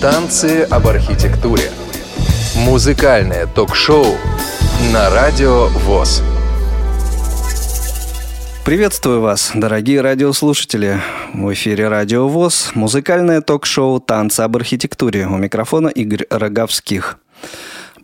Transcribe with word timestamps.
Танцы 0.00 0.62
об 0.70 0.86
архитектуре. 0.88 1.70
Музыкальное 2.54 3.46
ток-шоу 3.46 4.04
на 4.92 5.08
радио 5.08 5.68
ВОЗ. 5.68 6.22
Приветствую 8.66 9.22
вас, 9.22 9.52
дорогие 9.54 10.02
радиослушатели. 10.02 11.00
В 11.32 11.50
эфире 11.54 11.88
Радио 11.88 12.28
ВОЗ, 12.28 12.72
музыкальное 12.74 13.40
ток-шоу 13.40 13.98
«Танцы 13.98 14.42
об 14.42 14.56
архитектуре». 14.56 15.26
У 15.26 15.38
микрофона 15.38 15.88
Игорь 15.88 16.26
Роговских. 16.28 17.18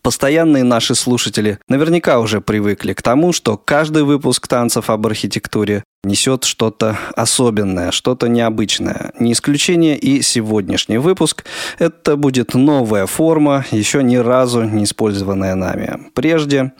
Постоянные 0.02 0.64
наши 0.64 0.96
слушатели 0.96 1.60
наверняка 1.68 2.18
уже 2.18 2.40
привыкли 2.40 2.92
к 2.92 3.02
тому, 3.02 3.32
что 3.32 3.56
каждый 3.56 4.02
выпуск 4.02 4.48
танцев 4.48 4.90
об 4.90 5.06
архитектуре 5.06 5.84
несет 6.02 6.42
что-то 6.42 6.98
особенное, 7.14 7.92
что-то 7.92 8.26
необычное. 8.26 9.12
Не 9.20 9.32
исключение 9.32 9.96
и 9.96 10.20
сегодняшний 10.22 10.98
выпуск. 10.98 11.44
Это 11.78 12.16
будет 12.16 12.54
новая 12.54 13.06
форма, 13.06 13.64
еще 13.70 14.02
ни 14.02 14.16
разу 14.16 14.64
не 14.64 14.84
использованная 14.84 15.54
нами. 15.54 16.10
Прежде 16.14 16.72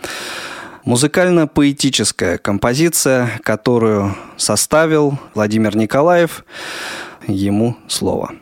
музыкально-поэтическая 0.84 2.38
композиция, 2.38 3.30
которую 3.44 4.16
составил 4.36 5.16
Владимир 5.34 5.76
Николаев. 5.76 6.44
Ему 7.28 7.76
слово. 7.86 8.32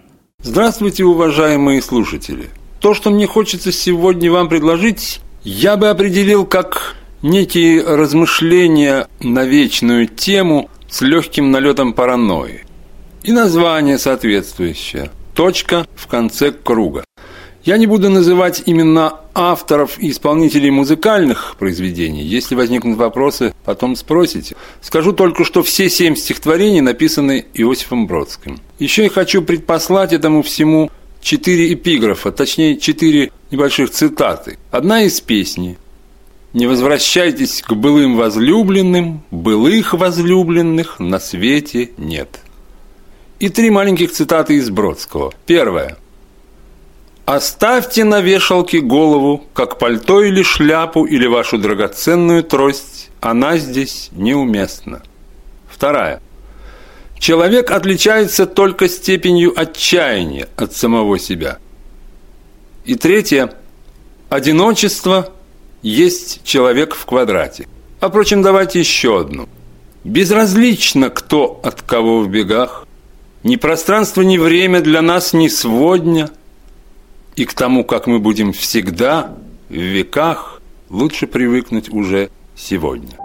Здравствуйте, 0.43 1.05
уважаемые 1.05 1.83
слушатели! 1.83 2.49
То, 2.81 2.95
что 2.95 3.11
мне 3.11 3.27
хочется 3.27 3.73
сегодня 3.73 4.33
вам 4.33 4.49
предложить, 4.49 5.21
я 5.45 5.77
бы 5.77 5.91
определил 5.91 6.47
как 6.47 6.97
некие 7.21 7.85
размышления 7.85 9.07
на 9.21 9.45
вечную 9.45 10.09
тему 10.09 10.71
с 10.89 11.03
легким 11.03 11.51
налетом 11.51 11.93
паранойи. 11.93 12.65
И 13.23 13.33
название 13.33 13.99
соответствующее. 13.99 15.11
Точка 15.35 15.87
в 15.95 16.07
конце 16.07 16.53
круга. 16.53 17.05
Я 17.65 17.77
не 17.77 17.87
буду 17.87 18.09
называть 18.09 18.63
имена 18.65 19.21
авторов 19.35 19.99
и 19.99 20.11
исполнителей 20.11 20.71
музыкальных 20.71 21.57
произведений. 21.59 22.23
Если 22.23 22.55
возникнут 22.55 22.97
вопросы, 22.97 23.53
потом 23.67 23.95
спросите. 23.97 24.57
Скажу 24.81 25.13
только, 25.13 25.45
что 25.45 25.63
все 25.63 25.91
семь 25.91 26.17
стихотворений 26.17 26.81
написаны 26.81 27.45
Иосифом 27.53 28.07
Бродским. 28.07 28.59
Еще 28.79 29.05
я 29.05 29.11
хочу 29.11 29.43
предпослать 29.43 30.15
этому 30.15 30.43
всему 30.43 30.91
четыре 31.21 31.75
эпиграфа, 31.75 32.33
точнее 32.33 32.79
четыре 32.79 33.31
небольших 33.51 33.91
цитаты. 33.91 34.59
Одна 34.71 35.03
из 35.03 35.21
песни 35.21 35.79
«Не 36.53 36.67
возвращайтесь 36.67 37.63
к 37.63 37.73
былым 37.75 38.17
возлюбленным, 38.17 39.23
былых 39.31 39.95
возлюбленных 39.95 40.99
на 40.99 41.21
свете 41.21 41.91
нет». 41.97 42.41
И 43.39 43.49
три 43.49 43.71
маленьких 43.71 44.13
цитаты 44.13 44.55
из 44.55 44.69
Бродского. 44.71 45.33
Первая. 45.47 45.97
«Оставьте 47.25 48.05
на 48.05 48.21
вешалке 48.21 48.81
голову, 48.81 49.45
как 49.55 49.79
пальто 49.79 50.23
или 50.23 50.43
шляпу, 50.43 51.05
или 51.05 51.27
вашу 51.27 51.59
драгоценную 51.59 52.43
трость, 52.43 53.11
она 53.21 53.57
здесь 53.57 54.09
неуместна». 54.13 55.03
Вторая. 55.69 56.21
Человек 57.21 57.71
отличается 57.71 58.47
только 58.47 58.89
степенью 58.89 59.53
отчаяния 59.55 60.49
от 60.57 60.75
самого 60.75 61.19
себя. 61.19 61.59
И 62.87 62.95
третье. 62.95 63.53
Одиночество 64.31 65.31
есть 65.83 66.43
человек 66.45 66.95
в 66.95 67.05
квадрате. 67.05 67.69
А 68.01 68.09
впрочем, 68.09 68.41
давайте 68.41 68.81
еще 68.81 69.21
одну. 69.21 69.51
Безразлично, 70.03 71.11
кто 71.11 71.61
от 71.63 71.83
кого 71.83 72.23
в 72.23 72.31
бегах. 72.31 72.87
Ни 73.43 73.57
пространство, 73.57 74.23
ни 74.23 74.39
время 74.39 74.81
для 74.81 75.03
нас 75.03 75.35
не 75.35 75.51
сводня. 75.51 76.31
И 77.37 77.45
к 77.45 77.53
тому, 77.53 77.85
как 77.85 78.07
мы 78.07 78.19
будем 78.19 78.55
всегда, 78.55 79.37
в 79.69 79.75
веках, 79.75 80.63
лучше 80.89 81.27
привыкнуть 81.27 81.91
уже 81.91 82.31
сегодня. 82.57 83.20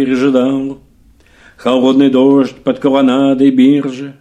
Пережидал 0.00 0.78
холодный 1.58 2.08
дождь 2.08 2.56
под 2.64 2.78
колоннадой 2.78 3.50
биржи 3.50 4.14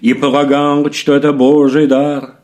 И 0.00 0.14
полагал, 0.14 0.90
что 0.92 1.12
это 1.14 1.30
Божий 1.34 1.86
дар. 1.86 2.36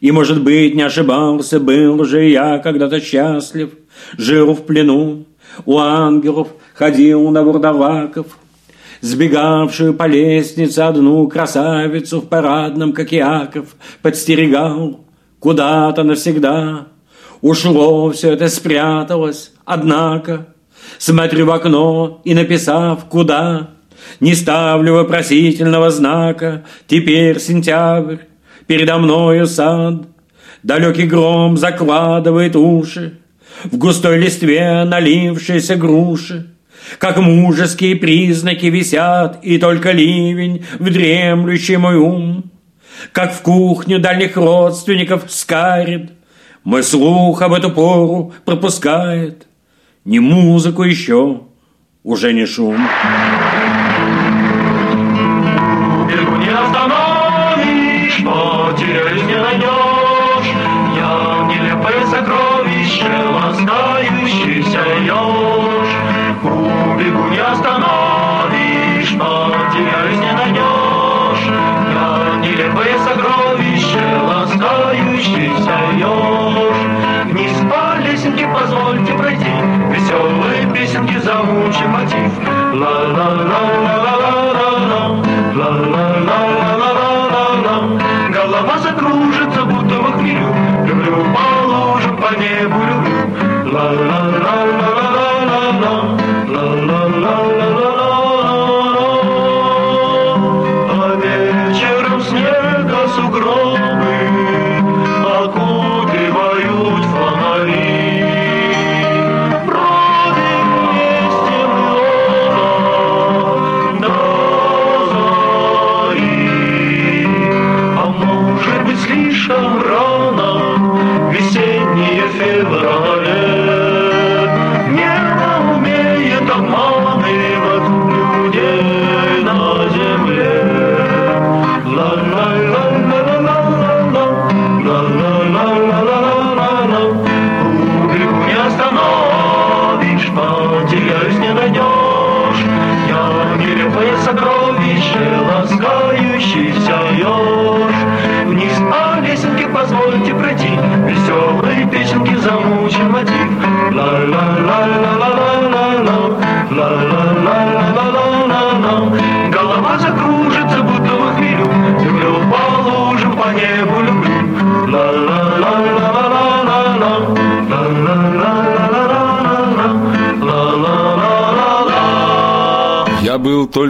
И, 0.00 0.10
может 0.10 0.42
быть, 0.42 0.74
не 0.74 0.82
ошибался, 0.82 1.60
был 1.60 2.04
же 2.04 2.24
я 2.24 2.58
когда-то 2.58 3.00
счастлив, 3.00 3.70
Жил 4.18 4.52
в 4.52 4.66
плену 4.66 5.26
у 5.64 5.78
ангелов, 5.78 6.48
ходил 6.74 7.30
на 7.30 7.44
вурдалаков, 7.44 8.26
Сбегавшую 9.00 9.94
по 9.94 10.08
лестнице 10.08 10.80
одну 10.80 11.28
красавицу 11.28 12.20
в 12.20 12.28
парадном, 12.28 12.92
как 12.92 13.12
Яков, 13.12 13.76
подстерегал 14.02 15.04
куда-то 15.38 16.02
навсегда. 16.02 16.88
Ушло 17.40 18.10
все 18.10 18.32
это, 18.32 18.48
спряталось, 18.48 19.52
однако 19.64 20.51
Смотрю 20.98 21.46
в 21.46 21.50
окно 21.50 22.20
и 22.24 22.34
написав 22.34 23.04
«Куда?» 23.06 23.70
Не 24.20 24.34
ставлю 24.34 24.94
вопросительного 24.94 25.90
знака. 25.90 26.64
Теперь 26.86 27.40
сентябрь, 27.40 28.18
передо 28.66 28.98
мною 28.98 29.46
сад. 29.46 30.06
Далекий 30.62 31.06
гром 31.06 31.56
закладывает 31.56 32.54
уши 32.54 33.18
В 33.64 33.76
густой 33.78 34.18
листве 34.18 34.84
налившиеся 34.84 35.76
груши. 35.76 36.46
Как 36.98 37.16
мужеские 37.18 37.96
признаки 37.96 38.66
висят, 38.66 39.38
и 39.42 39.58
только 39.58 39.92
ливень 39.92 40.64
в 40.78 40.90
дремлющий 40.90 41.76
мой 41.76 41.96
ум, 41.96 42.50
как 43.12 43.32
в 43.32 43.42
кухню 43.42 44.00
дальних 44.00 44.36
родственников 44.36 45.24
скарит, 45.28 46.10
мой 46.64 46.82
слух 46.82 47.40
об 47.42 47.52
эту 47.52 47.70
пору 47.70 48.32
пропускает, 48.44 49.46
ни 50.04 50.18
музыку 50.18 50.82
еще, 50.82 51.42
уже 52.02 52.32
не 52.32 52.46
шум. 52.46 52.76
Веселые 80.12 80.66
песенки 80.72 81.18
замучим 81.18 81.90
мотив. 81.90 82.32
Ла-ла-ла-ла-ла-ла-ла, 82.74 85.22
ла-ла-ла-ла-ла-ла-ла. 85.54 87.76
Голова 88.30 88.78
закружится, 88.78 89.64
будто 89.64 89.94
в 89.94 90.12
хмелю, 90.18 90.54
люблю 90.86 91.24
по 91.34 91.44
лужам, 91.66 92.16
по 92.16 92.30
небу 92.38 92.78
люблю. 92.84 93.18
Ла-ла-ла-ла-ла-ла-ла, 93.72 94.21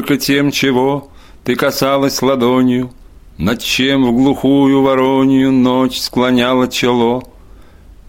только 0.02 0.16
тем, 0.16 0.50
чего 0.50 1.10
ты 1.44 1.54
касалась 1.54 2.22
ладонью, 2.22 2.90
Над 3.38 3.60
чем 3.60 4.04
в 4.04 4.12
глухую 4.12 4.82
воронью 4.82 5.52
ночь 5.52 6.00
склоняла 6.00 6.66
чело. 6.66 7.22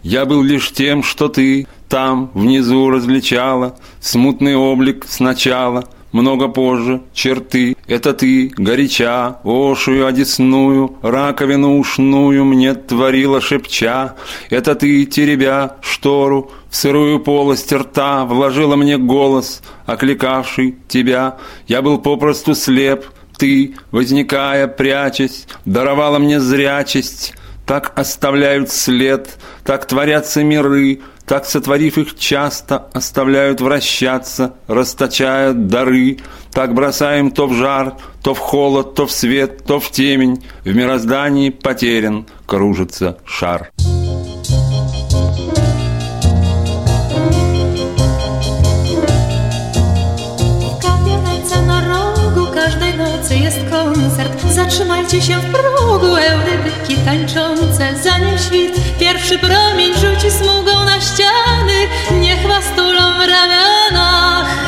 Я 0.01 0.25
был 0.25 0.41
лишь 0.41 0.71
тем, 0.71 1.03
что 1.03 1.29
ты 1.29 1.67
там 1.87 2.31
внизу 2.33 2.89
различала, 2.89 3.77
Смутный 4.01 4.55
облик 4.55 5.05
сначала, 5.07 5.87
много 6.11 6.47
позже 6.47 7.01
черты. 7.13 7.75
Это 7.87 8.13
ты, 8.13 8.51
горяча, 8.57 9.37
ошую 9.43 10.07
одесную, 10.07 10.95
Раковину 11.03 11.77
ушную 11.77 12.43
мне 12.43 12.73
творила 12.73 13.39
шепча. 13.39 14.15
Это 14.49 14.73
ты, 14.73 15.05
теребя 15.05 15.77
штору, 15.81 16.51
в 16.73 16.75
сырую 16.75 17.19
полость 17.19 17.71
рта 17.71 18.25
Вложила 18.25 18.75
мне 18.75 18.97
голос, 18.97 19.61
окликавший 19.85 20.75
тебя. 20.87 21.37
Я 21.67 21.83
был 21.83 21.99
попросту 21.99 22.55
слеп, 22.55 23.05
ты, 23.37 23.75
возникая, 23.91 24.67
прячась, 24.67 25.45
Даровала 25.65 26.17
мне 26.17 26.39
зрячесть, 26.39 27.35
так 27.67 27.93
оставляют 27.95 28.71
след, 28.71 29.37
так 29.63 29.85
творятся 29.85 30.43
миры, 30.43 31.01
так, 31.27 31.45
сотворив 31.45 31.99
их 31.99 32.17
часто, 32.17 32.87
оставляют 32.91 33.61
вращаться, 33.61 34.55
расточая 34.65 35.53
дары. 35.53 36.17
Так 36.51 36.73
бросаем 36.73 37.29
то 37.29 37.45
в 37.45 37.53
жар, 37.53 37.97
то 38.23 38.33
в 38.33 38.39
холод, 38.39 38.95
то 38.95 39.05
в 39.05 39.11
свет, 39.11 39.63
то 39.63 39.79
в 39.79 39.91
темень. 39.91 40.43
В 40.65 40.75
мироздании 40.75 41.51
потерян 41.51 42.25
кружится 42.47 43.19
шар. 43.25 43.69
Zatrzymajcie 54.63 55.21
się 55.21 55.39
w 55.39 55.51
progu, 55.51 56.15
eurydyki 56.15 56.97
tańczące. 57.05 57.95
Zanim 58.03 58.37
świt 58.37 58.99
pierwszy 58.99 59.39
promień 59.39 59.93
rzuci 59.93 60.31
smugą 60.31 60.85
na 60.85 61.01
ściany, 61.01 61.73
niech 62.21 62.47
was 62.47 62.65
tulą 62.75 63.13
w 63.13 63.29
ramionach 63.29 64.62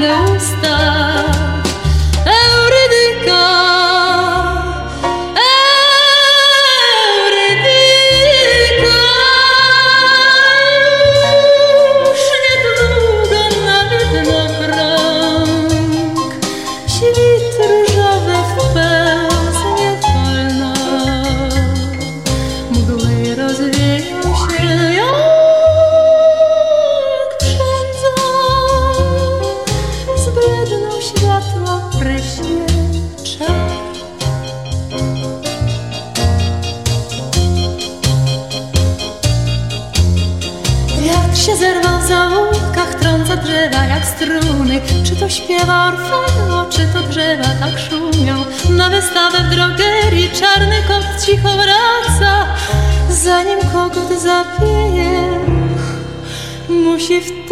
know 0.00 0.39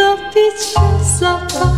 musi 0.08 0.16
wtopić 0.16 1.77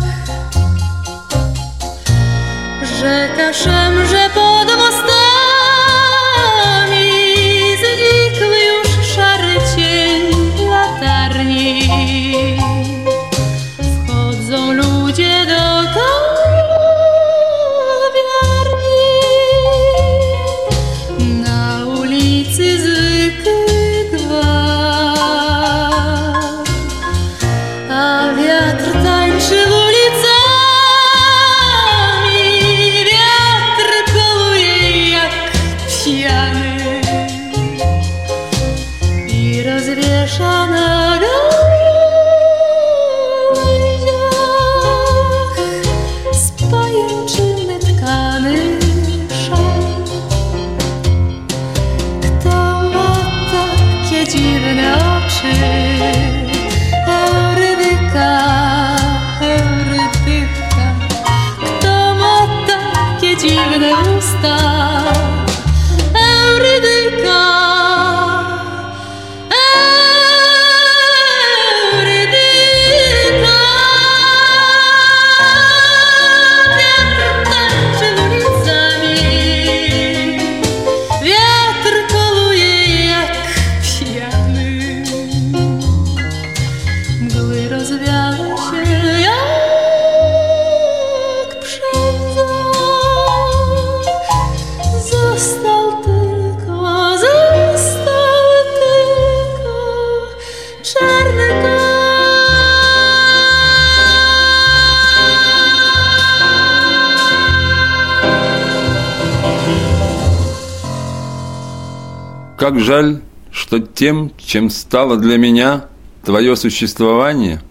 Как 112.71 112.79
жаль, 112.79 113.19
что 113.51 113.79
тем, 113.79 114.31
чем 114.37 114.69
стало 114.69 115.17
для 115.17 115.35
меня 115.35 115.87
твое 116.23 116.55
существование, 116.55 117.61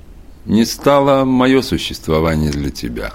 не 0.45 0.67
стало 0.67 1.25
мое 1.25 1.63
существование 1.63 2.51
для 2.51 2.69
тебя. 2.69 3.15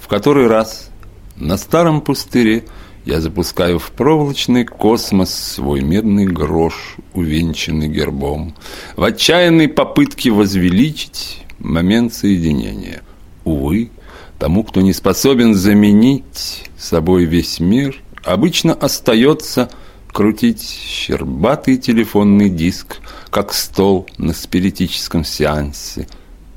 В 0.00 0.08
который 0.08 0.46
раз 0.46 0.88
на 1.36 1.58
старом 1.58 2.00
пустыре 2.00 2.64
я 3.04 3.20
запускаю 3.20 3.78
в 3.78 3.90
проволочный 3.90 4.64
космос 4.64 5.34
свой 5.34 5.82
медный 5.82 6.24
грош, 6.24 6.96
увенчанный 7.12 7.88
гербом, 7.88 8.54
в 8.96 9.04
отчаянной 9.04 9.68
попытке 9.68 10.30
возвеличить 10.30 11.42
момент 11.58 12.14
соединения. 12.14 13.02
Увы, 13.44 13.90
тому, 14.38 14.64
кто 14.64 14.80
не 14.80 14.94
способен 14.94 15.54
заменить 15.54 16.70
собой 16.78 17.26
весь 17.26 17.60
мир, 17.60 18.00
обычно 18.24 18.72
остается 18.72 19.68
крутить 20.16 20.62
щербатый 20.62 21.76
телефонный 21.76 22.48
диск, 22.48 23.02
как 23.28 23.52
стол 23.52 24.08
на 24.16 24.32
спиритическом 24.32 25.26
сеансе, 25.26 26.08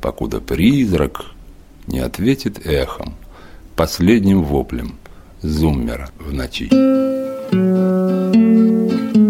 покуда 0.01 0.39
призрак 0.39 1.25
не 1.85 1.99
ответит 1.99 2.65
эхом, 2.65 3.15
последним 3.75 4.43
воплем 4.43 4.95
зуммера 5.41 6.09
в 6.19 6.31
ночи. 6.31 6.69
Вот 6.71 9.28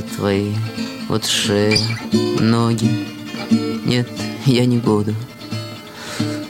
волосы 0.00 0.16
твои, 0.16 0.52
вот 1.08 1.24
шея, 1.24 1.78
ноги. 2.40 2.88
Нет, 3.84 4.08
я 4.46 4.66
не 4.66 4.78
буду. 4.78 5.14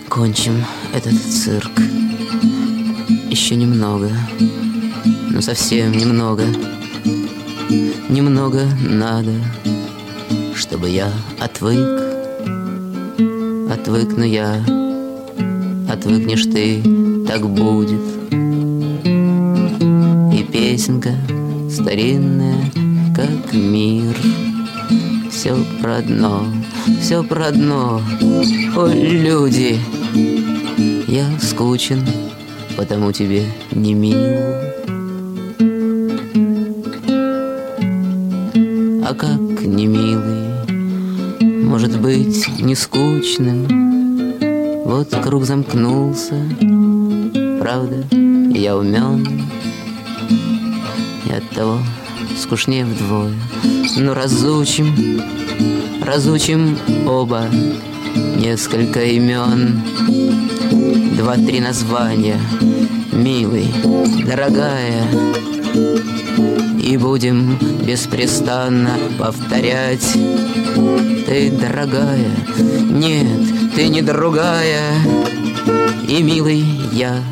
Кончим 0.09 0.65
этот 0.95 1.15
цирк. 1.15 1.71
Еще 3.31 3.55
немного, 3.57 4.11
но 5.31 5.41
совсем 5.41 5.93
немного. 5.93 6.45
Немного 8.09 8.67
надо, 8.83 9.33
чтобы 10.55 10.89
я 10.89 11.13
отвык. 11.39 12.03
Отвыкну 13.71 14.25
я, 14.25 14.65
отвыкнешь 15.89 16.45
ты, 16.45 16.83
так 17.27 17.49
будет. 17.49 18.01
И 20.33 20.43
песенка 20.43 21.15
старинная, 21.71 22.71
как 23.21 23.53
мир. 23.53 24.17
Все 25.31 25.55
про 25.83 26.01
дно, 26.01 26.47
все 27.01 27.23
про 27.23 27.51
дно. 27.51 28.01
О, 28.77 28.87
люди, 28.87 29.79
Я 31.07 31.27
скучен, 31.39 32.03
потому 32.77 33.13
тебе 33.13 33.45
не 33.73 33.93
мил. 33.93 34.17
А 39.05 39.15
как 39.15 39.67
не 39.67 39.87
милый, 39.87 41.65
может 41.65 42.01
быть 42.01 42.49
не 42.59 42.75
скучным. 42.75 43.67
Вот 44.87 45.15
круг 45.23 45.45
замкнулся, 45.45 46.37
правда, 47.61 48.03
я 48.55 48.77
умен, 48.77 49.27
и 51.27 51.33
от 51.33 51.49
того 51.51 51.79
скучнее 52.41 52.85
вдвое. 52.85 53.35
Но 53.97 54.15
разучим, 54.15 55.23
разучим 56.03 56.79
оба 57.07 57.45
несколько 58.37 59.05
имен, 59.05 59.83
два-три 61.17 61.61
названия, 61.61 62.41
милый, 63.13 63.69
дорогая, 64.27 65.05
и 66.83 66.97
будем 66.97 67.59
беспрестанно 67.85 68.99
повторять. 69.19 70.17
Ты 71.27 71.53
дорогая, 71.53 72.31
нет, 72.91 73.75
ты 73.75 73.89
не 73.89 74.03
другая. 74.03 74.95
И 76.09 76.23
милый 76.23 76.65
я, 76.93 77.23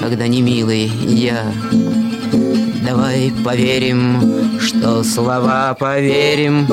когда 0.00 0.28
не 0.28 0.40
милый 0.40 0.86
я 0.86 1.52
Давай 2.86 3.32
поверим, 3.44 4.60
что 4.60 5.02
слова 5.02 5.74
поверим 5.74 6.68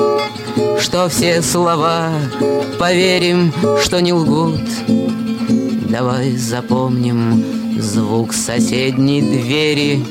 Что 0.78 1.08
все 1.08 1.42
слова 1.42 2.12
поверим, 2.78 3.52
что 3.82 4.00
не 4.00 4.12
лгут. 4.12 4.60
Давай 5.90 6.36
запомним 6.36 7.44
звук 7.80 8.32
соседней 8.32 9.22
двери 9.22 10.04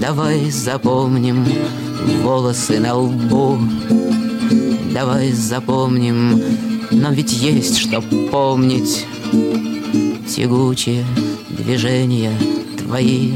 Давай 0.00 0.50
запомним 0.50 1.46
волосы 2.22 2.78
на 2.78 2.94
лбу. 2.94 3.58
Давай 4.92 5.32
запомним, 5.32 6.42
нам 6.90 7.14
ведь 7.14 7.32
есть 7.32 7.78
что 7.78 8.02
помнить. 8.30 9.06
Тягучие 10.28 11.04
движения 11.48 12.32
твои 12.78 13.32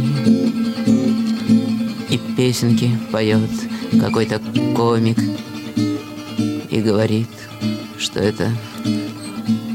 песенки 2.36 2.90
поет 3.10 3.50
какой-то 3.98 4.40
комик 4.74 5.18
И 6.70 6.80
говорит, 6.82 7.28
что 7.98 8.20
это 8.20 8.50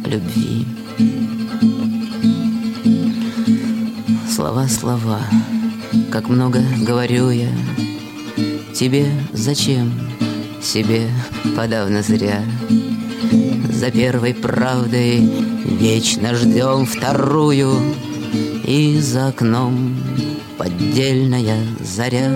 любви. 0.06 0.68
Слова, 4.30 4.68
слова. 4.68 5.22
Как 6.12 6.30
много 6.30 6.62
говорю 6.86 7.32
я 7.32 7.50
Тебе 8.74 9.08
зачем, 9.34 9.92
себе 10.62 11.10
подавно 11.56 12.04
зря? 12.04 12.44
За 13.72 13.90
первой 13.90 14.36
правдой 14.36 15.20
вечно 15.66 16.36
ждем 16.36 16.86
вторую 16.86 17.74
И 18.64 19.00
за 19.00 19.30
окном 19.30 19.96
поддельная 20.62 21.58
заря 21.80 22.30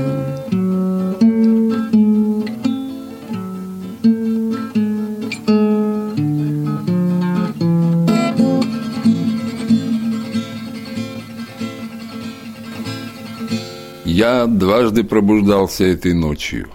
Я 14.04 14.48
дважды 14.48 15.04
пробуждался 15.04 15.84
этой 15.84 16.14
ночью 16.14 16.70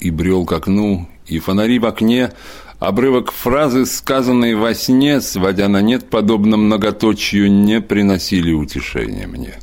и 0.00 0.10
брел 0.10 0.44
к 0.44 0.52
окну, 0.52 1.08
и 1.26 1.38
фонари 1.38 1.78
в 1.78 1.86
окне, 1.86 2.32
обрывок 2.78 3.32
фразы, 3.32 3.86
сказанной 3.86 4.54
во 4.54 4.74
сне, 4.74 5.22
сводя 5.22 5.68
на 5.68 5.80
нет, 5.80 6.10
подобно 6.10 6.58
многоточию, 6.58 7.50
не 7.50 7.80
приносили 7.80 8.52
утешения 8.52 9.26
мне. 9.26 9.54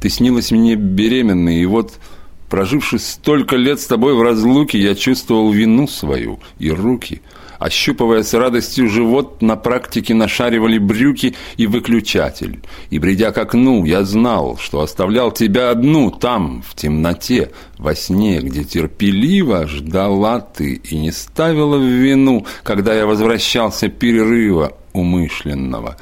Ты 0.00 0.08
снилась 0.08 0.50
мне 0.50 0.76
беременной, 0.76 1.56
и 1.56 1.66
вот, 1.66 1.98
проживши 2.48 2.98
столько 2.98 3.56
лет 3.56 3.80
с 3.80 3.86
тобой 3.86 4.14
в 4.14 4.22
разлуке, 4.22 4.78
я 4.78 4.94
чувствовал 4.94 5.50
вину 5.50 5.86
свою 5.86 6.40
и 6.58 6.70
руки– 6.70 7.22
Ощупывая 7.58 8.22
с 8.22 8.34
радостью 8.34 8.88
живот, 8.88 9.42
на 9.42 9.56
практике 9.56 10.14
нашаривали 10.14 10.78
брюки 10.78 11.34
и 11.56 11.66
выключатель. 11.66 12.60
И, 12.90 13.00
бредя 13.00 13.32
к 13.32 13.38
окну, 13.38 13.84
я 13.84 14.04
знал, 14.04 14.56
что 14.58 14.80
оставлял 14.80 15.32
тебя 15.32 15.70
одну 15.70 16.12
там, 16.12 16.62
в 16.62 16.76
темноте, 16.76 17.50
во 17.76 17.96
сне, 17.96 18.38
где 18.38 18.62
терпеливо 18.62 19.66
ждала 19.66 20.40
ты 20.40 20.74
и 20.74 20.96
не 20.96 21.10
ставила 21.10 21.76
в 21.76 21.82
вину, 21.82 22.46
когда 22.62 22.94
я 22.94 23.06
возвращался 23.06 23.88
перерыва 23.88 24.76
умышленного. 24.92 25.96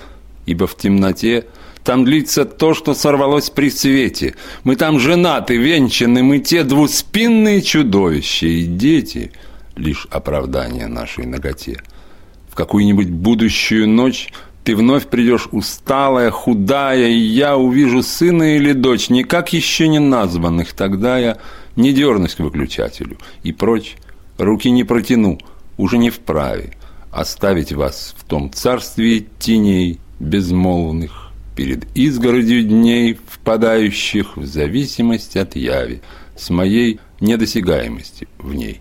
Ибо 0.44 0.66
в 0.66 0.76
темноте 0.76 1.46
там 1.86 2.04
длится 2.04 2.44
то, 2.44 2.74
что 2.74 2.94
сорвалось 2.94 3.48
при 3.48 3.70
свете. 3.70 4.34
Мы 4.64 4.76
там 4.76 4.98
женаты, 4.98 5.56
венчаны, 5.56 6.22
мы 6.22 6.40
те 6.40 6.64
двуспинные 6.64 7.62
чудовища 7.62 8.46
и 8.46 8.64
дети— 8.64 9.32
лишь 9.76 10.06
оправдание 10.10 10.88
нашей 10.88 11.26
ноготе. 11.26 11.80
В 12.50 12.54
какую-нибудь 12.54 13.10
будущую 13.10 13.88
ночь 13.88 14.32
ты 14.64 14.74
вновь 14.74 15.06
придешь 15.06 15.48
усталая, 15.52 16.30
худая, 16.30 17.08
и 17.08 17.18
я 17.18 17.56
увижу 17.56 18.02
сына 18.02 18.56
или 18.56 18.72
дочь, 18.72 19.08
никак 19.08 19.52
еще 19.52 19.86
не 19.86 20.00
названных. 20.00 20.72
Тогда 20.72 21.18
я 21.18 21.38
не 21.76 21.92
дернусь 21.92 22.34
к 22.34 22.40
выключателю 22.40 23.18
и 23.44 23.52
прочь, 23.52 23.96
руки 24.38 24.70
не 24.70 24.82
протяну, 24.82 25.38
уже 25.76 25.98
не 25.98 26.10
вправе 26.10 26.72
оставить 27.12 27.72
вас 27.72 28.14
в 28.18 28.24
том 28.24 28.52
царстве 28.52 29.26
теней 29.38 30.00
безмолвных, 30.18 31.25
перед 31.56 31.86
изгородью 31.96 32.62
дней, 32.62 33.18
впадающих 33.28 34.36
в 34.36 34.46
зависимость 34.46 35.36
от 35.36 35.56
яви, 35.56 36.02
с 36.36 36.50
моей 36.50 37.00
недосягаемости 37.20 38.28
в 38.38 38.54
ней. 38.54 38.80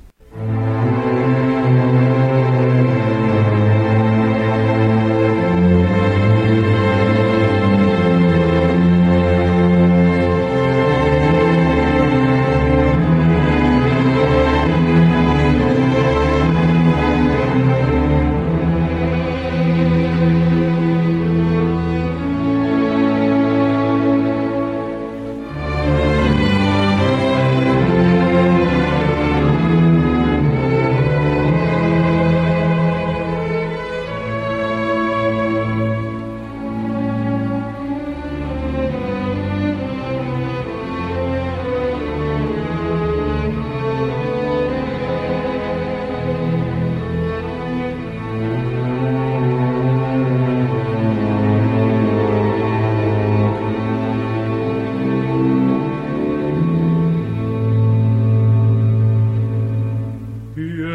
be 60.55 60.94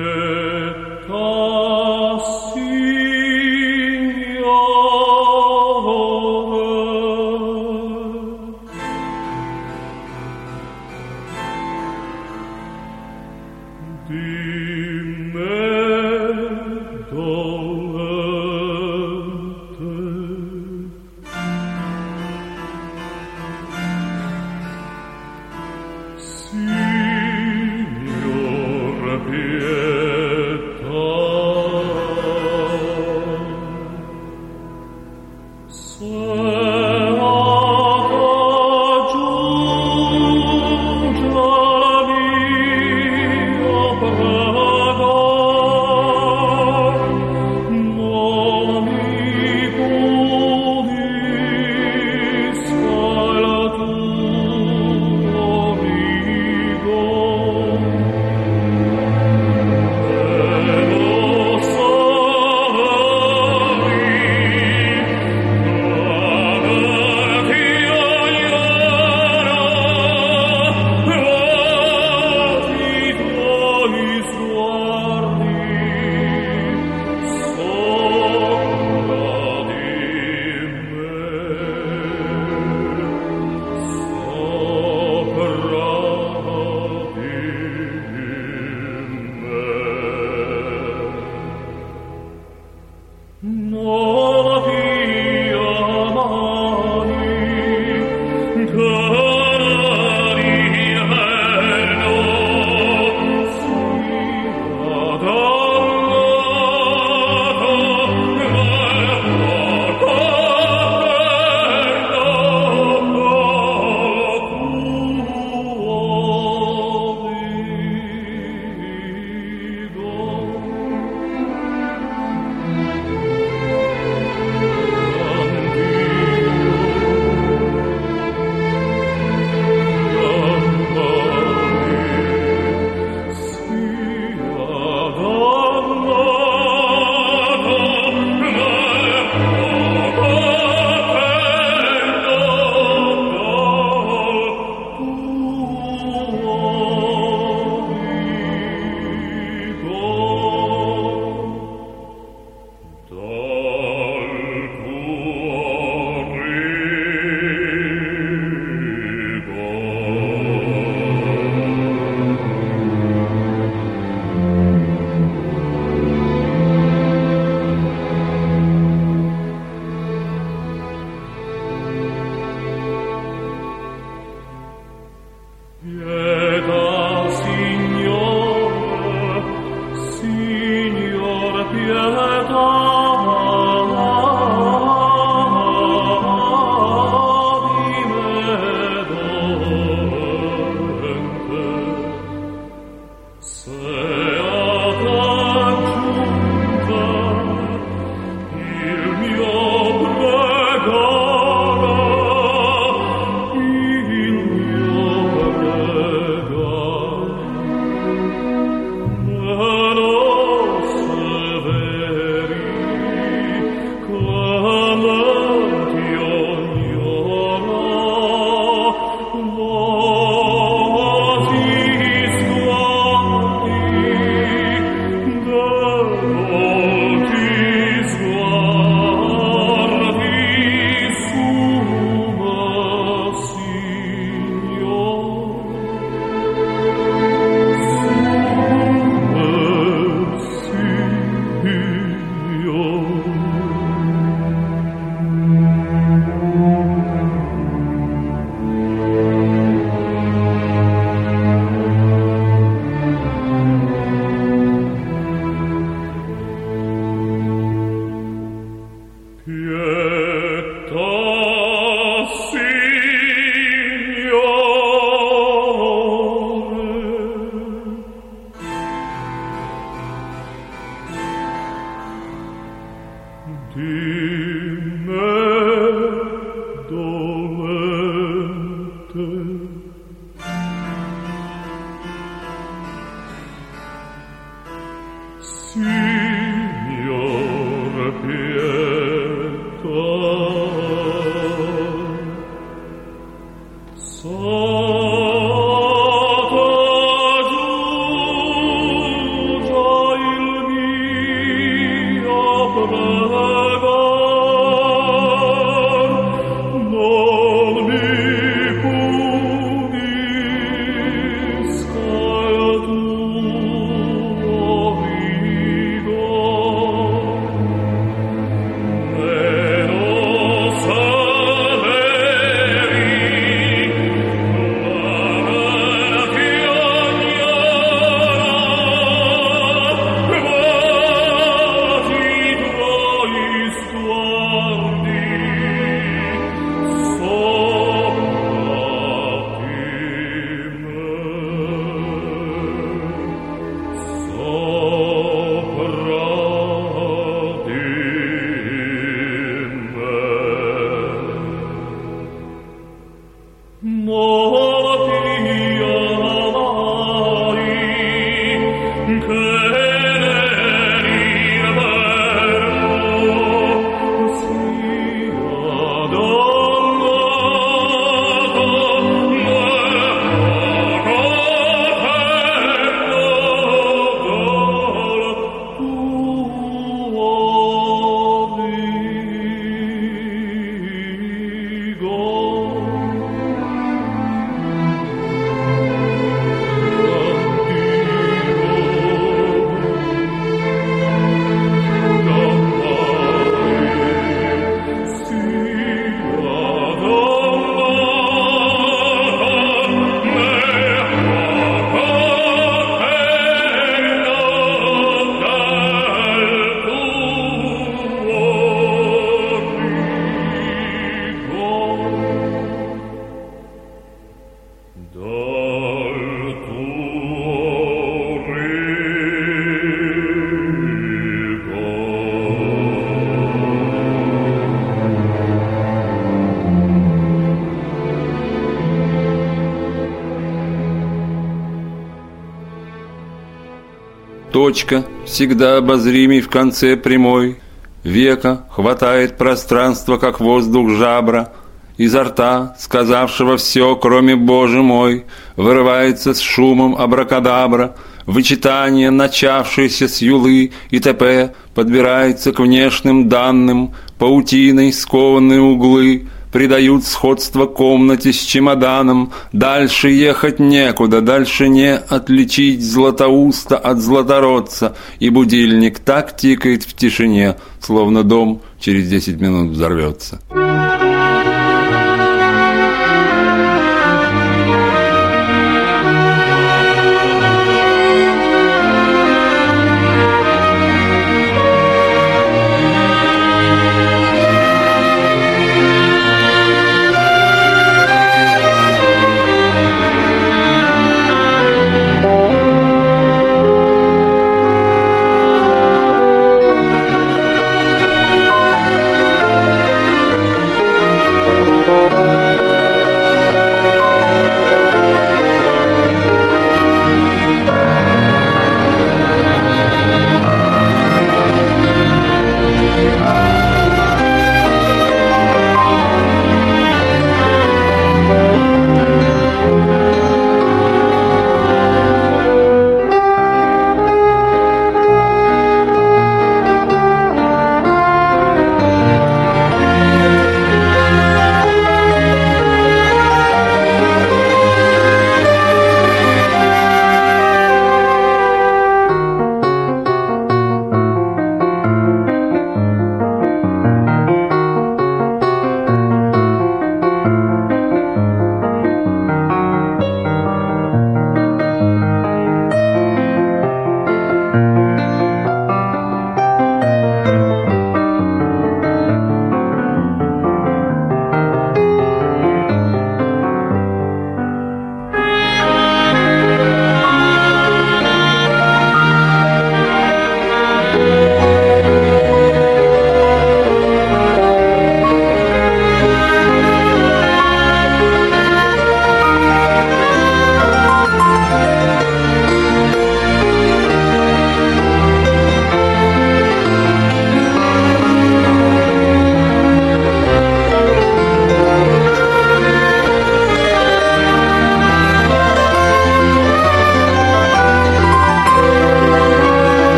Точка, 434.52 435.04
всегда 435.26 435.76
обозримый 435.76 436.40
в 436.40 436.48
конце 436.48 436.96
прямой. 436.96 437.58
Века 438.02 438.64
хватает 438.70 439.38
пространство, 439.38 440.16
как 440.16 440.40
воздух 440.40 440.90
жабра. 440.90 441.52
Изо 441.98 442.24
рта, 442.24 442.74
сказавшего 442.78 443.58
все, 443.58 443.94
кроме 443.94 444.34
Боже 444.34 444.82
мой, 444.82 445.26
Вырывается 445.56 446.34
с 446.34 446.40
шумом 446.40 446.96
абракадабра, 446.96 447.94
Вычитание, 448.26 449.10
начавшееся 449.10 450.08
с 450.08 450.20
юлы 450.22 450.72
и 450.90 450.98
т.п., 450.98 451.54
Подбирается 451.74 452.52
к 452.52 452.60
внешним 452.60 453.28
данным, 453.28 453.94
Паутиной 454.18 454.92
скованные 454.92 455.60
углы— 455.60 456.28
придают 456.52 457.04
сходство 457.04 457.66
комнате 457.66 458.32
с 458.32 458.38
чемоданом. 458.38 459.32
Дальше 459.52 460.08
ехать 460.10 460.58
некуда, 460.58 461.20
дальше 461.20 461.68
не 461.68 461.94
отличить 461.94 462.82
златоуста 462.82 463.76
от 463.76 463.98
златородца. 463.98 464.96
И 465.18 465.30
будильник 465.30 465.98
так 465.98 466.36
тикает 466.36 466.84
в 466.84 466.94
тишине, 466.94 467.56
словно 467.80 468.22
дом 468.22 468.60
через 468.78 469.08
десять 469.08 469.40
минут 469.40 469.70
взорвется. 469.70 470.40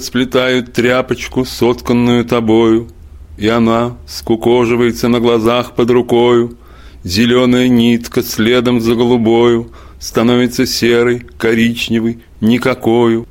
Расплетают 0.00 0.72
тряпочку, 0.72 1.44
сотканную 1.44 2.24
тобою, 2.24 2.88
И 3.36 3.48
она 3.48 3.96
скукоживается 4.06 5.08
на 5.08 5.20
глазах 5.20 5.74
под 5.74 5.90
рукою. 5.90 6.56
Зеленая 7.04 7.68
нитка 7.68 8.22
следом 8.22 8.80
за 8.80 8.94
голубою 8.94 9.70
Становится 9.98 10.66
серой, 10.66 11.26
коричневой, 11.38 12.18
никакою. 12.40 13.26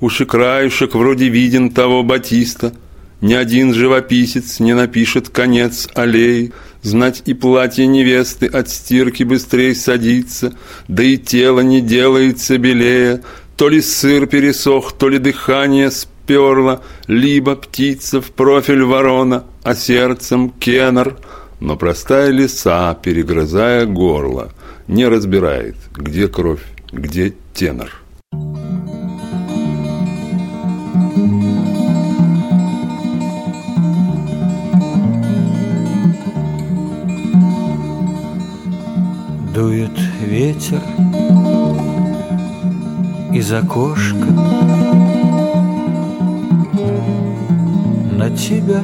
Уж 0.00 0.22
и 0.22 0.24
краешек 0.24 0.94
вроде 0.94 1.28
виден 1.28 1.70
того 1.70 2.02
батиста, 2.02 2.72
Ни 3.20 3.34
один 3.34 3.72
живописец 3.72 4.58
не 4.60 4.74
напишет 4.74 5.28
конец 5.28 5.88
аллеи, 5.94 6.52
Знать 6.82 7.22
и 7.26 7.34
платье 7.34 7.86
невесты 7.86 8.46
от 8.46 8.68
стирки 8.68 9.22
быстрее 9.22 9.74
садится, 9.76 10.52
Да 10.88 11.04
и 11.04 11.16
тело 11.16 11.60
не 11.60 11.80
делается 11.80 12.58
белее, 12.58 13.22
то 13.56 13.68
ли 13.68 13.80
сыр 13.80 14.26
пересох, 14.26 14.92
то 14.92 15.08
ли 15.08 15.18
дыхание 15.18 15.90
сперло, 15.90 16.82
Либо 17.06 17.54
птица 17.54 18.20
в 18.20 18.30
профиль 18.32 18.82
ворона, 18.82 19.44
а 19.62 19.74
сердцем 19.74 20.50
кеннер. 20.50 21.16
Но 21.60 21.76
простая 21.76 22.30
лиса, 22.30 22.94
перегрызая 22.94 23.86
горло, 23.86 24.52
Не 24.88 25.08
разбирает, 25.08 25.76
где 25.94 26.28
кровь, 26.28 26.64
где 26.92 27.34
тенор. 27.54 27.90
Дует 39.54 39.96
ветер 40.20 40.82
из 43.34 43.52
окошка. 43.52 44.30
На 48.12 48.30
тебя 48.30 48.80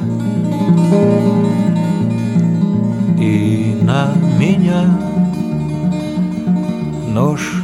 и 3.17 3.79
на 3.81 4.13
меня. 4.37 4.99
Нож, 7.07 7.63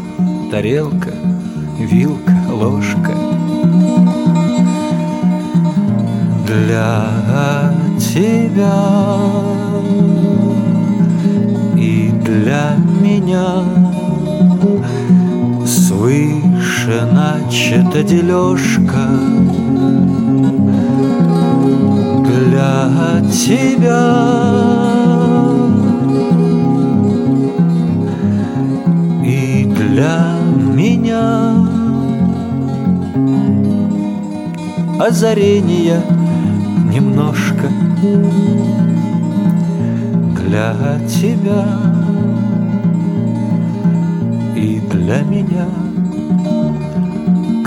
тарелка, 0.50 1.12
вилка, 1.78 2.38
ложка. 2.50 3.12
Для 6.48 7.74
тебя 8.00 9.20
и 11.76 12.12
для 12.24 12.78
меня 13.02 13.97
Свыше 17.50 17.78
начата 17.78 18.04
дележка 18.04 19.08
Для 22.26 23.22
тебя. 23.32 24.04
И 29.24 29.66
для 29.66 30.36
меня. 30.74 31.56
Озарения 35.00 36.02
немножко. 36.92 37.70
Для 40.36 40.76
тебя. 41.08 41.66
И 44.56 44.82
для 44.92 45.22
меня 45.22 45.87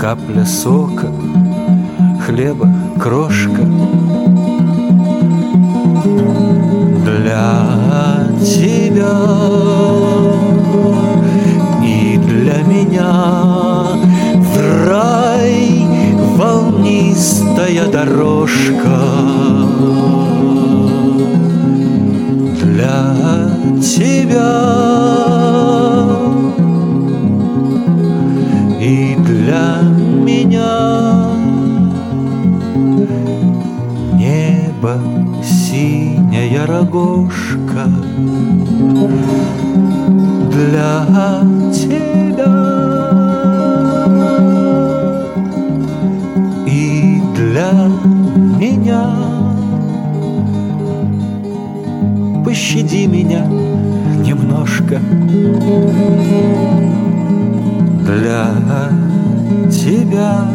капля 0.01 0.45
сока, 0.45 1.11
хлеба, 2.25 2.67
крошка. 2.99 3.61
Для 7.05 8.25
тебя 8.43 9.19
и 11.83 12.17
для 12.17 12.63
меня 12.63 13.13
в 14.51 14.87
рай 14.87 15.85
волнистая 16.35 17.85
дорожка. 17.85 18.97
Для 22.63 23.05
тебя 23.79 24.81
меня. 30.31 31.27
Небо 34.13 34.97
синяя 35.43 36.65
рогожка 36.65 37.85
для 40.51 41.05
тебя. 41.73 42.53
И 46.67 47.21
для 47.35 47.71
меня. 48.59 49.03
Пощади 52.45 53.05
меня 53.05 53.45
немножко. 54.25 54.99
Для 58.05 59.00
тебя 60.11 60.45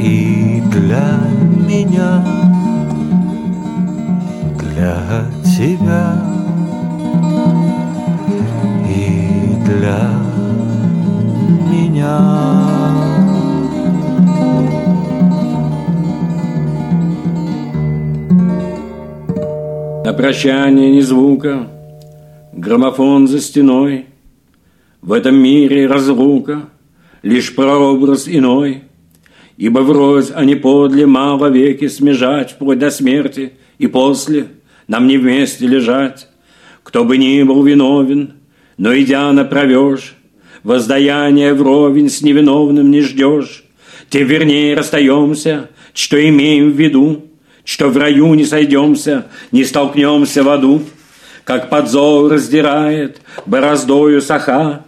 и 0.00 0.60
для 0.72 1.20
меня, 1.68 2.24
для 4.58 5.26
тебя 5.44 6.16
и 8.88 9.56
для 9.64 10.10
меня. 11.70 12.18
На 20.04 20.12
прощание 20.14 20.90
ни 20.96 21.00
звука, 21.00 21.68
граммофон 22.52 23.28
за 23.28 23.40
стеной. 23.40 24.09
В 25.02 25.12
этом 25.12 25.36
мире 25.36 25.86
разлука, 25.86 26.68
лишь 27.22 27.54
прообраз 27.54 28.28
иной. 28.28 28.82
Ибо 29.56 29.80
врозь, 29.80 30.30
а 30.34 30.44
не 30.44 30.56
подле, 30.56 31.06
мало 31.06 31.48
веки 31.48 31.88
смежать 31.88 32.52
Вплоть 32.52 32.78
до 32.78 32.90
смерти 32.90 33.52
и 33.78 33.86
после 33.86 34.48
нам 34.88 35.06
не 35.06 35.16
вместе 35.18 35.66
лежать. 35.66 36.28
Кто 36.82 37.04
бы 37.04 37.16
ни 37.16 37.42
был 37.42 37.62
виновен, 37.62 38.34
но 38.76 38.94
идя 38.96 39.32
направешь, 39.32 40.16
Воздаяние 40.62 41.54
вровень 41.54 42.10
с 42.10 42.20
невиновным 42.20 42.90
не 42.90 43.00
ждешь, 43.00 43.64
Тем 44.10 44.26
вернее 44.26 44.74
расстаемся, 44.74 45.70
что 45.94 46.16
имеем 46.28 46.72
в 46.72 46.76
виду, 46.76 47.24
Что 47.64 47.88
в 47.88 47.96
раю 47.96 48.34
не 48.34 48.44
сойдемся, 48.44 49.26
не 49.50 49.64
столкнемся 49.64 50.42
в 50.42 50.48
аду, 50.50 50.82
Как 51.44 51.70
подзор 51.70 52.32
раздирает 52.32 53.20
бороздою 53.46 54.20
саха, 54.20 54.84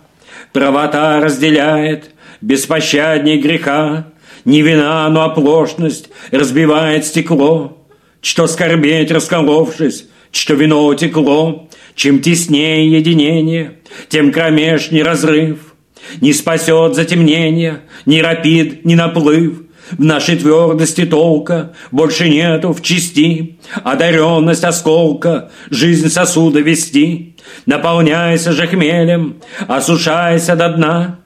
Правота 0.52 1.20
разделяет 1.20 2.10
беспощадней 2.40 3.38
греха, 3.38 4.08
Не 4.44 4.62
вина, 4.62 5.08
но 5.08 5.22
оплошность 5.22 6.10
разбивает 6.30 7.06
стекло, 7.06 7.78
Что 8.20 8.46
скорбеть 8.46 9.10
расколовшись, 9.10 10.06
что 10.30 10.54
вино 10.54 10.92
текло, 10.94 11.68
Чем 11.94 12.20
теснее 12.20 12.90
единение, 12.90 13.78
тем 14.08 14.32
кромешней 14.32 15.02
разрыв. 15.02 15.74
Не 16.20 16.32
спасет 16.32 16.94
затемнение, 16.94 17.80
ни 18.06 18.18
рапид, 18.18 18.84
ни 18.84 18.94
наплыв. 18.94 19.62
В 19.92 20.04
нашей 20.04 20.36
твердости 20.36 21.04
толка 21.04 21.74
больше 21.90 22.28
нету 22.28 22.72
в 22.72 22.82
части, 22.82 23.58
Одаренность 23.84 24.64
осколка, 24.64 25.50
жизнь 25.70 26.08
сосуда 26.08 26.60
вести. 26.60 27.31
Наполняйся 27.66 28.52
же 28.52 28.66
хмелем, 28.66 29.36
осушайся 29.68 30.56
до 30.56 30.70
дна, 30.70 31.18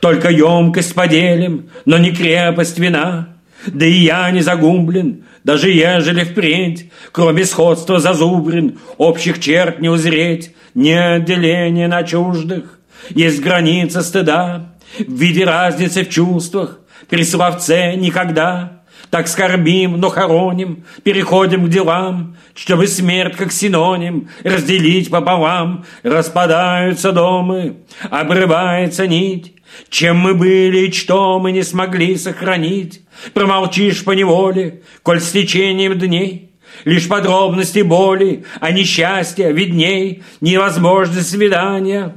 Только 0.00 0.30
емкость 0.30 0.94
поделим, 0.94 1.70
но 1.84 1.98
не 1.98 2.12
крепость 2.12 2.78
вина. 2.78 3.28
Да 3.66 3.86
и 3.86 3.92
я 3.92 4.30
не 4.30 4.40
загублен, 4.40 5.24
даже 5.44 5.70
ежели 5.70 6.24
впредь, 6.24 6.90
Кроме 7.12 7.44
сходства 7.44 7.98
зазубрин, 7.98 8.78
общих 8.96 9.40
черт 9.40 9.80
не 9.80 9.88
узреть, 9.88 10.54
Не 10.74 10.94
отделение 10.94 11.88
на 11.88 12.02
чуждых, 12.02 12.78
есть 13.10 13.40
граница 13.40 14.02
стыда, 14.02 14.72
В 14.98 15.12
виде 15.12 15.44
разницы 15.44 16.04
в 16.04 16.08
чувствах, 16.08 16.80
при 17.08 17.24
словце 17.24 17.94
никогда. 17.96 18.81
Так 19.12 19.28
скорбим, 19.28 20.00
но 20.00 20.08
хороним, 20.08 20.84
переходим 21.02 21.66
к 21.66 21.68
делам, 21.68 22.34
Чтобы 22.54 22.86
смерть 22.86 23.36
как 23.36 23.52
синоним 23.52 24.30
разделить 24.42 25.10
пополам. 25.10 25.84
Распадаются 26.02 27.12
домы, 27.12 27.76
обрывается 28.08 29.06
нить, 29.06 29.52
чем 29.90 30.16
мы 30.16 30.32
были 30.32 30.86
и 30.86 30.92
что 30.92 31.38
мы 31.38 31.52
не 31.52 31.62
смогли 31.62 32.16
сохранить, 32.16 33.02
Промолчишь 33.34 34.02
по 34.02 34.12
неволе, 34.12 34.80
коль 35.02 35.20
с 35.20 35.30
течением 35.30 35.98
дней. 35.98 36.50
Лишь 36.86 37.06
подробности 37.06 37.80
боли, 37.80 38.46
а 38.60 38.72
несчастья 38.72 39.50
видней. 39.50 40.22
Невозможность 40.40 41.28
свидания. 41.28 42.16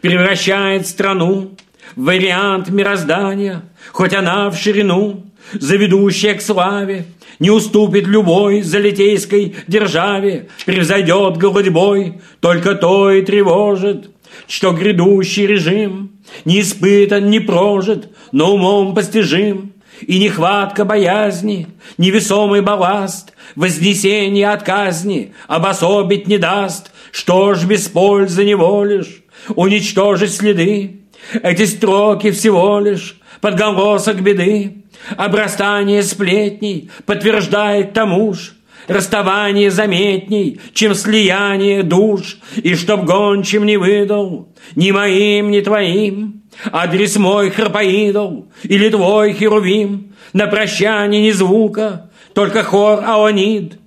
Превращает 0.00 0.86
страну 0.86 1.56
в 1.96 2.04
вариант 2.04 2.68
мироздания, 2.68 3.64
Хоть 3.90 4.14
она 4.14 4.48
в 4.50 4.56
ширину, 4.56 5.27
заведущая 5.52 6.34
к 6.34 6.42
славе, 6.42 7.04
Не 7.38 7.50
уступит 7.50 8.06
любой 8.06 8.62
залитейской 8.62 9.54
державе, 9.66 10.48
Превзойдет 10.66 11.36
голодьбой, 11.36 12.20
только 12.40 12.74
то 12.74 13.10
и 13.10 13.22
тревожит, 13.22 14.10
Что 14.46 14.72
грядущий 14.72 15.46
режим 15.46 16.10
не 16.44 16.60
испытан, 16.60 17.30
не 17.30 17.40
прожит, 17.40 18.08
но 18.32 18.54
умом 18.54 18.94
постижим. 18.94 19.72
И 20.00 20.20
нехватка 20.20 20.84
боязни, 20.84 21.66
невесомый 21.96 22.60
балласт, 22.60 23.32
Вознесение 23.56 24.50
от 24.50 24.62
казни 24.62 25.32
обособить 25.48 26.28
не 26.28 26.38
даст. 26.38 26.92
Что 27.10 27.54
ж 27.54 27.64
без 27.64 27.88
пользы 27.88 28.44
не 28.44 28.54
волишь, 28.54 29.22
уничтожить 29.56 30.34
следы? 30.34 31.00
Эти 31.42 31.64
строки 31.64 32.30
всего 32.30 32.78
лишь 32.78 33.18
подголосок 33.40 34.20
беды, 34.20 34.84
Обрастание 35.16 36.02
сплетней 36.02 36.90
подтверждает 37.06 37.92
тому 37.92 38.34
ж, 38.34 38.52
Расставание 38.86 39.70
заметней, 39.70 40.60
чем 40.72 40.94
слияние 40.94 41.82
душ, 41.82 42.38
И 42.56 42.74
чтоб 42.74 43.04
гончим 43.04 43.66
не 43.66 43.76
выдал 43.76 44.48
ни 44.76 44.90
моим, 44.92 45.50
ни 45.50 45.60
твоим, 45.60 46.42
Адрес 46.72 47.16
мой 47.16 47.50
храпоидол 47.50 48.46
или 48.62 48.88
твой 48.88 49.34
херувим, 49.34 50.14
На 50.32 50.46
прощание 50.46 51.22
ни 51.22 51.32
звука, 51.32 52.10
только 52.34 52.62
хор 52.62 53.04
аонид, 53.04 53.78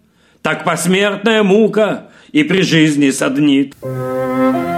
Так 0.41 0.63
посмертная 0.63 1.41
мука 1.41 2.09
и 2.31 2.43
при 2.43 2.61
жизни 2.61 3.09
саднит. 3.09 3.75
Thank 3.81 4.70